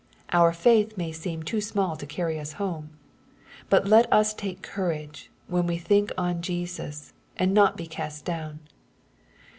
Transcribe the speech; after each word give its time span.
Our 0.33 0.51
faith 0.51 0.97
may 0.97 1.11
seem 1.11 1.43
too 1.43 1.61
small 1.61 1.95
to 1.97 2.07
carry 2.07 2.39
us 2.39 2.53
home. 2.53 2.89
But 3.69 3.85
let 3.87 4.11
us 4.11 4.33
take 4.33 4.63
courage, 4.63 5.29
when 5.45 5.67
we 5.67 5.77
think 5.77 6.11
on 6.17 6.41
Jesus, 6.41 7.13
and 7.37 7.53
not 7.53 7.77
be 7.77 7.85
cast 7.85 8.25
down. 8.25 8.61